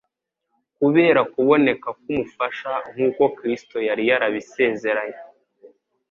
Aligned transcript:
kubera 0.77 1.21
kuboneka 1.33 1.89
k'umufasha 2.01 2.71
nk'uko 2.91 3.23
Kristo 3.37 3.75
yari 3.87 4.03
yarabisezeranye. 4.09 5.19